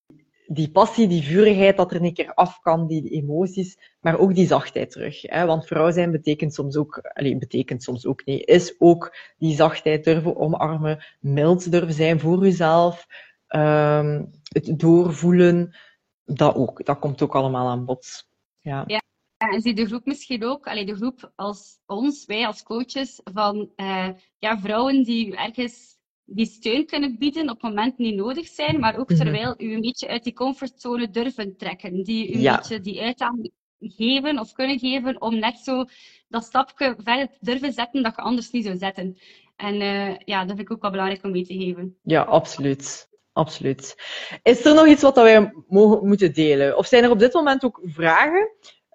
[0.51, 4.47] die passie, die vurigheid dat er een keer af kan, die, emoties, maar ook die
[4.47, 5.23] zachtheid terug.
[5.23, 5.47] Hè?
[5.47, 10.05] Want vrouw zijn betekent soms ook, allez, betekent soms ook nee, is ook die zachtheid
[10.05, 13.07] durven omarmen, mild durven zijn voor jezelf,
[13.47, 15.77] ehm, het doorvoelen,
[16.25, 18.29] dat ook, dat komt ook allemaal aan bod.
[18.61, 18.85] Ja.
[18.87, 19.01] Ja,
[19.37, 23.73] en zie de groep misschien ook, allee, de groep als ons, wij als coaches, van
[23.77, 24.09] eh,
[24.39, 25.98] ja, vrouwen die ergens
[26.31, 29.19] die steun kunnen bieden op momenten die nodig zijn, maar ook Mhm.
[29.19, 32.03] terwijl u een beetje uit die comfortzone durven trekken.
[32.03, 35.85] Die u een beetje die uitdaging geven of kunnen geven om net zo
[36.29, 39.19] dat stapje verder te durven zetten dat je anders niet zou zetten.
[39.57, 41.97] En eh, ja, dat vind ik ook wel belangrijk om mee te geven.
[42.03, 43.07] Ja, absoluut.
[43.33, 43.97] Absoluut.
[44.43, 46.77] Is er nog iets wat wij mogen, moeten delen?
[46.77, 48.49] Of zijn er op dit moment ook vragen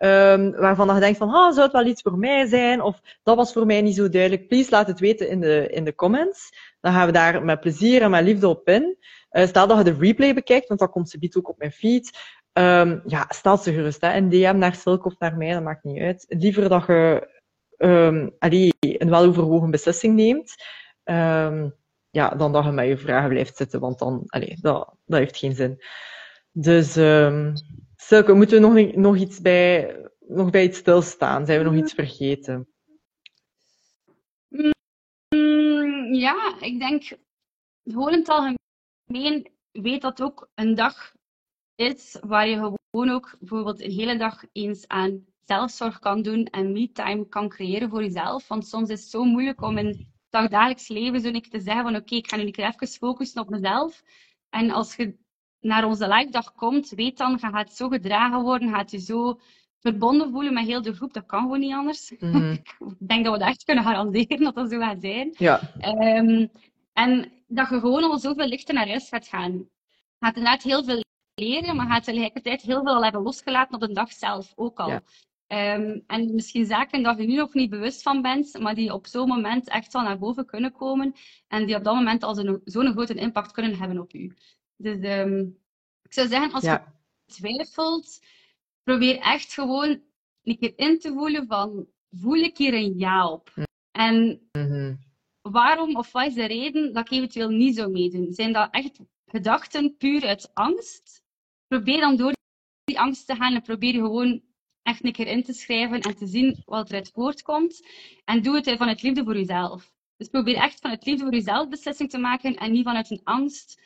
[0.03, 2.81] ehm, waarvan je denkt van, ah, zou het wel iets voor mij zijn?
[2.81, 4.47] Of dat was voor mij niet zo duidelijk.
[4.47, 6.49] Please laat het weten in de, in de comments.
[6.81, 8.97] Dan gaan we daar met plezier en met liefde op in.
[9.29, 12.19] Eh, stel dat je de replay bekijkt, want dat komt ze ook op mijn feed.
[12.53, 14.01] Ehm, ja, stel ze gerust.
[14.01, 14.15] Hè.
[14.15, 16.25] Een DM naar Silk of naar mij, dat maakt niet uit.
[16.27, 17.29] Liever dat je
[17.77, 20.55] ehm allee, een weloverwogen beslissing neemt.
[22.09, 25.37] Ja, dan dat je met je vragen blijft zitten, want dan, allee, dat, dat heeft
[25.37, 25.81] geen zin.
[26.51, 27.53] Dus, um,
[28.07, 31.45] Silke, moeten we nog, nog iets bij, nog bij iets stilstaan?
[31.45, 32.67] Zijn we nog iets vergeten?
[34.47, 37.03] Mm, ja, ik denk
[37.83, 41.13] gewoon in het algemeen weet dat ook een dag
[41.75, 46.71] is waar je gewoon ook bijvoorbeeld een hele dag eens aan zelfzorg kan doen en
[46.71, 48.47] me-time kan creëren voor jezelf.
[48.47, 51.95] Want soms is het zo moeilijk om in het dagdagelijks leven zo te zeggen van
[51.95, 54.03] oké, ik ga nu even focussen op mezelf.
[54.49, 55.17] En als je
[55.63, 59.39] naar onze live dag komt, weet dan, je gaat zo gedragen worden, gaat je zo
[59.79, 61.13] verbonden voelen met heel de groep.
[61.13, 62.11] Dat kan gewoon niet anders.
[62.19, 62.51] Mhm.
[62.51, 65.33] Ik denk dat we dat echt kunnen garanderen dat dat zo gaat zijn.
[65.37, 66.47] Ja, Ehm,
[66.93, 69.51] en dat je gewoon al zoveel lichter naar huis gaat gaan.
[69.51, 69.67] Je
[70.19, 71.01] gaat inderdaad heel veel
[71.35, 74.89] leren, maar gaat tegelijkertijd heel veel al hebben losgelaten op de dag zelf ook al.
[74.89, 75.01] Ja.
[75.47, 79.07] Ehm, en misschien zaken dat je nu nog niet bewust van bent, maar die op
[79.07, 81.13] zo'n moment echt wel naar boven kunnen komen
[81.47, 84.35] en die op dat moment al zo'n zo'n grote impact kunnen hebben op u.
[84.83, 84.95] Dus
[86.03, 86.81] ik zou zeggen, als je
[87.25, 88.19] twijfelt,
[88.83, 90.01] probeer echt gewoon
[90.43, 93.53] een keer in te voelen van, voel ik hier een ja op?
[93.91, 94.95] En mhm.
[95.41, 98.33] waarom of wat is de reden dat ik eventueel niet zou meedoen?
[98.33, 101.23] Zijn dat echt gedachten puur uit angst?
[101.67, 102.33] Probeer dan door
[102.83, 104.41] die angst te gaan en probeer je gewoon
[104.81, 107.87] echt een keer in te schrijven en te zien wat eruit voortkomt.
[108.25, 109.93] En doe het vanuit liefde voor jezelf.
[110.17, 113.81] Dus probeer echt vanuit liefde voor jezelf beslissing te maken en niet vanuit een angst,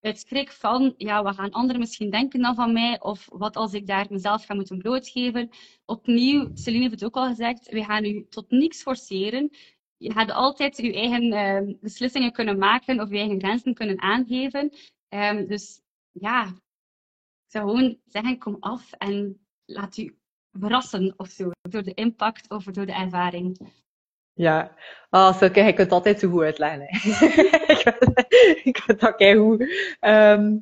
[0.00, 3.00] uit schrik van, ja, wat gaan anderen misschien denken dan van mij?
[3.00, 5.50] Of wat als ik daar mezelf ga moeten blootgeven?
[5.84, 9.50] Opnieuw, Celine heeft het ook al gezegd, we gaan u tot niks forceren
[9.98, 14.72] je gaat altijd je eigen eh, beslissingen kunnen maken of je eigen grenzen kunnen aangeven.
[15.08, 15.80] Ehm, dus
[16.12, 20.18] ja, ik zou gewoon zeggen, kom af en laat u
[20.52, 23.72] verrassen of zo, door de impact of door de ervaring.
[24.38, 24.72] Ja,
[25.10, 26.88] ah, Silke, je kunt altijd zo goed uitleggen.
[28.68, 29.64] Ik, vind dat keigoed.
[30.00, 30.56] Ehm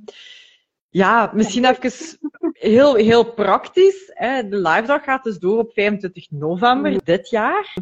[0.89, 2.19] ja, misschien even
[2.53, 4.11] heel, heel praktisch.
[4.15, 4.49] Hè.
[4.49, 7.75] De live dag gaat dus door op 25 november dit jaar.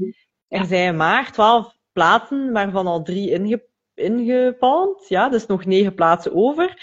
[0.49, 5.09] Er zijn maar 12 plaatsen, waarvan al drie inge ingepalmd.
[5.09, 6.83] Ja, dus nog negen plaatsen over.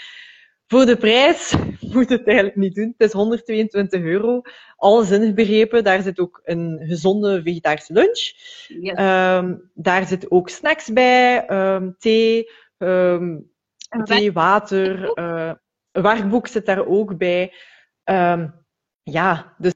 [0.72, 2.94] Voor de prijs moet het eigenlijk niet doen.
[2.98, 4.40] Het is 122 euro.
[4.76, 5.84] Alles inbegrepen.
[5.84, 8.32] Daar zit ook een gezonde vegetarische lunch.
[8.68, 8.94] Yes.
[8.94, 13.38] Ehm, daar zitten ook snacks bij, ehm, thee, ehm,
[14.04, 15.12] thee, water.
[15.12, 15.52] eh,
[15.92, 17.52] een werkboek zit daar ook bij.
[19.02, 19.74] Ja, dus,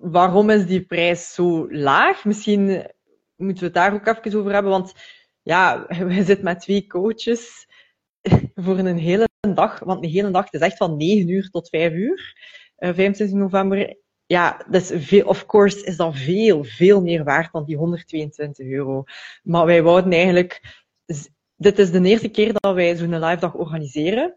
[0.00, 2.24] waarom is die prijs zo laag?
[2.24, 2.66] Misschien
[3.36, 4.94] moeten we het daar ook even over hebben, want
[5.42, 7.68] ja, we zitten met twee coaches
[8.64, 11.68] voor een hele dag, want een hele dag, het is echt van 9 uur tot
[11.68, 12.36] 5 uur,
[12.76, 13.96] eh, 25 november.
[14.26, 19.04] Ja, dus veel, of course is dat veel, veel meer waard dan die 122 euro.
[19.42, 20.82] Maar wij wouden eigenlijk,
[21.56, 24.36] dit is de eerste keer dat wij zo'n live dag organiseren.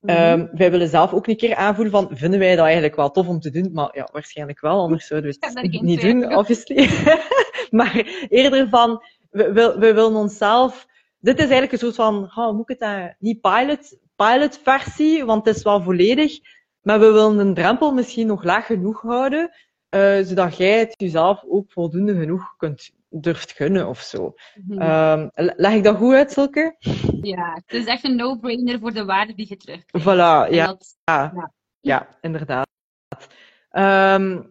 [0.00, 0.16] Mhm.
[0.16, 3.28] Ehm, wij willen zelf ook een keer aanvoelen van, vinden wij dat eigenlijk wel tof
[3.28, 3.72] om te doen?
[3.72, 6.88] Maar ja, waarschijnlijk wel, anders zouden we het niet doen, obviously.
[7.78, 10.87] maar eerder van, we, we, we willen onszelf...
[11.20, 13.14] Dit is eigenlijk een soort van, oh, hoe moet ik het.
[13.18, 16.38] Niet pilot, pilot versie, want het is wel volledig.
[16.82, 19.50] Maar we willen een drempel misschien nog laag genoeg houden,
[19.88, 24.34] eh, zodat jij het jezelf ook voldoende genoeg kunt durft gunnen of zo.
[24.66, 24.80] Mhm.
[24.80, 26.76] Ehm, leg ik dat goed uit, Silke?
[27.22, 30.06] Ja, het is echt een no-brainer voor de waarde die je terugkrijgt.
[30.08, 30.66] Voilà, En ja.
[30.66, 31.52] dat- Ja, Ja.
[31.80, 32.66] ja inderdaad.
[33.70, 34.42] Ehm,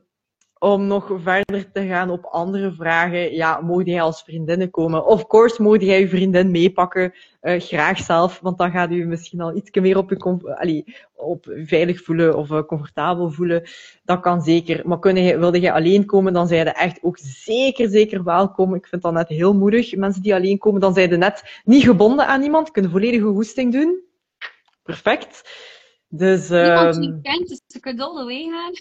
[0.59, 5.05] om nog verder te gaan op andere vragen, ja, mocht jij als vriendinnen komen?
[5.05, 9.41] Of course, mocht jij je vriendin meepakken, eh, graag zelf, want dan gaat u misschien
[9.41, 13.69] al iets meer op je allee, op veilig voelen of eh, comfortabel voelen.
[14.03, 14.87] Dat kan zeker.
[14.87, 18.73] Maar kun je, wilde jij alleen komen, dan zijn je echt ook zeker, zeker welkom.
[18.73, 19.95] Ik vind dat net heel moedig.
[19.95, 23.71] Mensen die alleen komen, dan zijn je net niet gebonden aan iemand, kunnen volledige hoesting
[23.71, 24.03] doen.
[24.83, 25.49] Perfect.
[26.09, 28.73] Dus, Niemand die ehm, je kent, dus ze kunnen all the way gaan.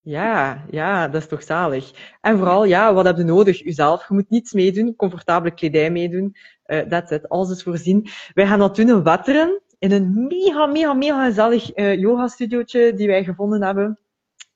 [0.00, 2.16] Ja, ja, dat is toch zalig.
[2.20, 3.64] En vooral, ja, wat heb je nodig?
[3.64, 4.08] Uzelf.
[4.08, 6.36] Je moet niets meedoen, comfortabele kledij meedoen.
[6.62, 7.28] Eh that's it.
[7.28, 8.08] Alles is voorzien.
[8.34, 13.06] Wij gaan dat doen in Wetteren, in een mega, mega, mega gezellig eh yoga-studiootje die
[13.06, 14.00] wij gevonden hebben.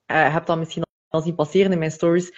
[0.07, 2.33] Eh heb dat misschien al zien passeren in mijn stories.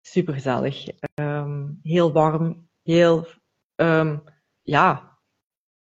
[0.00, 0.86] Super gezellig.
[1.14, 3.26] Ehm, heel warm, heel,
[3.74, 4.18] ehm,
[4.62, 5.18] ja,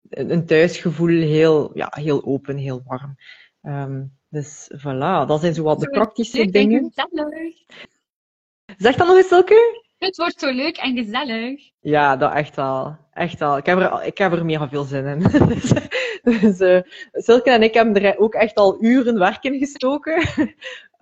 [0.10, 3.16] een een thuisgevoel, heel, ja, heel open, heel warm.
[3.62, 6.92] Ehm, dus voilà, dat zijn zo wat de praktische dingen.
[6.96, 7.56] gezellig.
[8.78, 9.88] Zeg dat nog eens, Silke?
[9.98, 11.72] Het wordt zo leuk en gezellig.
[11.80, 12.98] Ja, dat echt wel.
[13.14, 13.58] Echt wel.
[13.58, 15.20] Ik heb er, ik heb er mega veel zin in.
[15.48, 15.72] dus
[16.24, 20.24] dus eh, Silke en ik hebben er ook echt al uren werk in gestoken.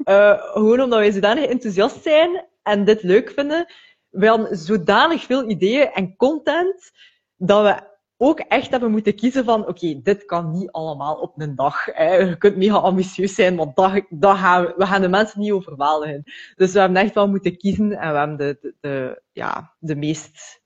[0.03, 3.65] Eh, gewoon omdat wij zodanig enthousiast zijn en dit leuk vinden.
[4.09, 6.91] We hadden zodanig veel ideeën en content
[7.37, 7.81] dat we
[8.17, 11.85] ook echt hebben moeten kiezen van oké, dit kan niet allemaal op een dag.
[11.85, 12.15] Hè.
[12.15, 15.51] Je kunt mega ambitieus zijn, maar dat, dat gaan we, we gaan de mensen niet
[15.51, 16.23] overweldigen.
[16.55, 19.95] Dus we hebben echt wel moeten kiezen en we hebben de, de, de, ja, de
[19.95, 20.61] meest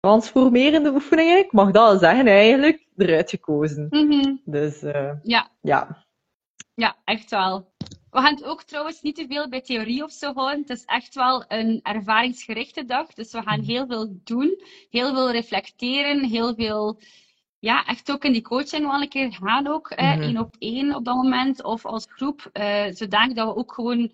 [0.00, 3.86] transformerende oefeningen, ik mag dat zeggen eigenlijk, eruit gekozen.
[3.90, 4.36] Mhm.
[4.44, 6.06] Dus eh, Ja, ja,
[6.74, 7.72] ja, echt wel.
[8.12, 10.60] We gaan het ook trouwens niet te veel bij theorie of zo houden.
[10.60, 13.14] Het is echt wel een ervaringsgerichte dag.
[13.14, 14.62] Dus we gaan heel veel doen.
[14.90, 16.24] Heel veel reflecteren.
[16.24, 17.00] Heel veel,
[17.58, 19.90] ja, echt ook in die coaching wel een keer gaan ook.
[19.90, 20.20] Mhm.
[20.22, 21.62] één op één op dat moment.
[21.64, 22.48] Of als groep.
[22.52, 24.12] eh zodanig dat we ook gewoon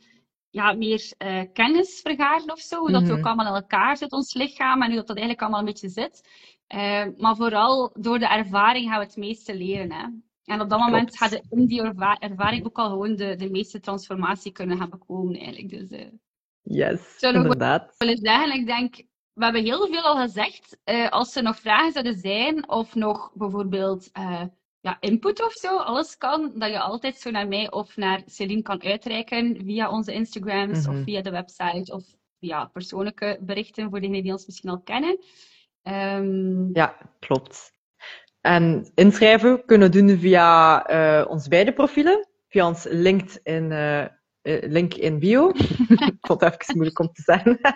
[0.50, 2.78] ja, meer eh, kennis vergaren of zo.
[2.78, 3.12] Hoe dat Mhm.
[3.12, 4.82] ook allemaal in elkaar zit, ons lichaam.
[4.82, 6.28] En hoe dat, dat eigenlijk allemaal een beetje zit.
[6.66, 9.92] Eh, maar vooral door de ervaring gaan we het meeste leren.
[9.92, 10.06] Hè.
[10.48, 13.50] En op dat moment gaat je in die erva- ervaring ook al gewoon de, de
[13.50, 15.68] meeste transformatie kunnen gaan bekomen eigenlijk.
[15.68, 16.06] Dus eh,
[16.62, 17.94] yes, we- inderdaad.
[17.98, 18.96] ik wil zeggen, ik denk,
[19.32, 20.78] we hebben heel veel al gezegd.
[20.84, 24.42] Eh, als er nog vragen zouden zijn, of nog bijvoorbeeld eh,
[24.80, 28.62] ja, input of zo, alles kan, dat je altijd zo naar mij of naar Celine
[28.62, 30.96] kan uitreiken via onze Instagrams Mhm.
[30.96, 32.04] of via de website of
[32.40, 35.18] via persoonlijke berichten voor degenen die ons misschien al kennen.
[35.82, 37.76] Ehm, Ja, klopt.
[38.48, 44.08] En inschrijven kunnen doen via eh ons beide profielen, via ons LinkedIn, eh, eh,
[44.42, 45.48] link in bio.
[46.12, 47.58] Ik vond het even moeilijk om te zeggen.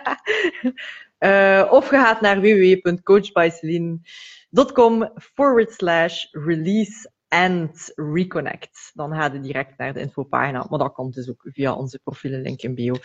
[1.77, 8.91] Of je gaat naar www.coachbyceline.com forward slash release and reconnect.
[8.93, 12.41] Dan ga je direct naar de infopagina, maar dat komt dus ook via onze profielen
[12.41, 12.95] link in bio.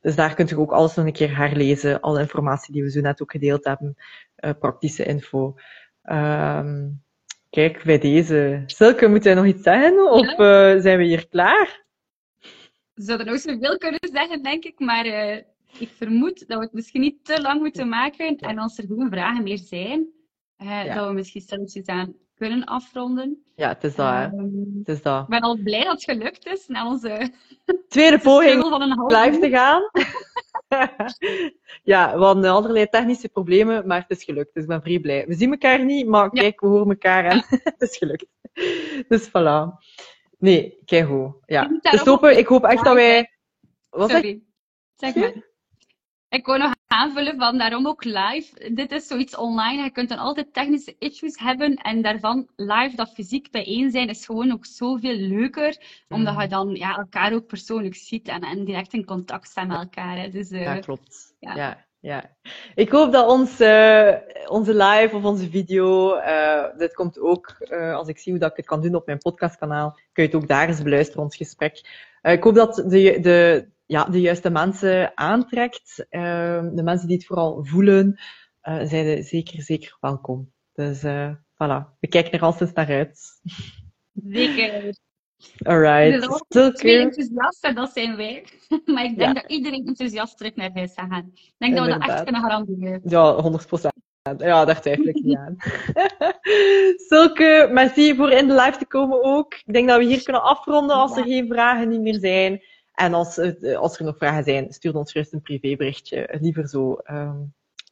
[0.00, 3.00] Dus daar kunt u ook alles nog een keer herlezen, alle informatie die we zo
[3.00, 3.96] net ook gedeeld hebben,
[4.58, 5.54] praktische info.
[6.02, 6.88] Ehm,
[7.56, 8.62] kijk, bij deze.
[8.66, 10.10] Silke, moet jij nog iets zeggen?
[10.12, 11.84] Of eh, zijn we hier klaar?
[12.94, 15.36] We zouden nog zoveel kunnen zeggen, denk ik, maar eh,
[15.78, 18.36] ik vermoed dat we het misschien niet te lang moeten maken.
[18.36, 20.06] En als er geen vragen meer zijn,
[20.56, 20.94] eh, Ja.
[20.94, 23.42] dat we misschien stilletjes aan kunnen afronden.
[23.54, 24.12] Ja, het is dat.
[24.12, 24.44] Ehm,
[24.78, 25.22] Het is dat.
[25.22, 27.32] ik ben al blij dat het gelukt is na onze
[27.88, 28.62] Tweede poging
[29.08, 29.82] live te gaan.
[31.92, 34.54] ja, we hadden allerlei technische problemen, maar het is gelukt.
[34.54, 35.26] Dus ik ben vrij blij.
[35.26, 37.44] We zien elkaar niet, maar kijk, we horen elkaar en
[37.78, 38.26] het is gelukt.
[39.08, 39.84] Dus voilà.
[40.38, 41.34] Nee, kijk hoe.
[41.46, 41.80] Ja.
[41.80, 43.30] Dus hopen, ik hoop echt dat wij...
[43.90, 44.10] Wat?
[44.10, 44.42] Sorry.
[44.94, 45.32] Zeg maar.
[46.28, 48.70] Ik wou nog aanvullen van daarom ook live.
[48.74, 49.82] Dit is zoiets online.
[49.82, 54.26] Je kunt dan altijd technische issues hebben en daarvan live dat fysiek bijeen zijn is
[54.26, 55.76] gewoon ook zoveel leuker,
[56.08, 56.42] omdat Mhm.
[56.42, 60.16] je dan ja, elkaar ook persoonlijk ziet en, en direct in contact staat met elkaar.
[60.18, 60.28] Hè.
[60.30, 61.34] Dus, eh, Ja, klopt.
[61.40, 61.54] ja.
[61.54, 61.84] Ja.
[62.00, 62.24] Ja,
[62.74, 64.14] Ik hoop dat ons, eh,
[64.48, 67.56] onze live of onze video, eh, dit komt ook,
[67.94, 70.34] als ik zie hoe dat ik het kan doen op mijn podcastkanaal, kun je het
[70.42, 71.80] ook daar eens beluisteren, ons gesprek.
[72.26, 77.16] Eh, ik hoop dat de, de, ja, de juiste mensen aantrekt, eh, de mensen die
[77.16, 78.20] het vooral voelen,
[78.60, 80.52] eh zijn zeker, zeker welkom.
[80.74, 83.20] Dus eh, voilà, we kijken er altijd naar uit.
[84.14, 84.94] zeker.
[85.62, 86.42] Alright.
[86.48, 88.44] Dus twee enthousiasten, dat zijn wij.
[88.94, 89.42] Maar ik denk Ja.
[89.42, 91.30] dat iedereen enthousiast terug naar huis gaat gaan.
[91.34, 93.00] Ik denk dat we dat echt kunnen garanderen.
[93.04, 93.94] Ja, 100 procent.
[94.38, 95.56] Ja, daar twijfel ik niet aan.
[97.08, 99.54] Silke, merci voor in de live te komen ook.
[99.54, 102.62] Ik denk dat we hier kunnen afronden als er geen vragen niet meer zijn.
[102.94, 106.28] En als, het- als er nog vragen zijn, stuur ons gerust een privéberichtje.
[106.40, 106.94] Liever zo.
[106.94, 107.36] Ehm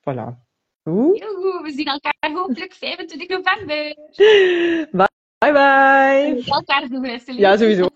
[0.01, 0.42] voilà.
[0.83, 1.20] Goed.
[1.20, 3.94] Heel goed, we zien elkaar hopelijk 25 november.
[5.38, 6.35] Bye bye.
[6.35, 7.40] We elkaar doen, Celine.
[7.40, 7.88] Ja, sowieso.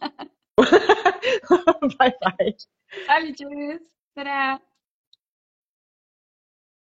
[1.96, 2.54] bye bye.
[3.06, 3.80] Salutjes.
[4.12, 4.60] Tadaa.